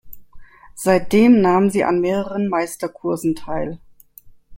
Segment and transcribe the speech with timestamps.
[0.73, 3.77] Seitdem nahm sie an mehreren Meisterkursen teil.